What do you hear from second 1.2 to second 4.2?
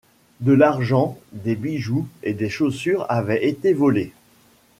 des bijoux et des chaussures avaient été volés.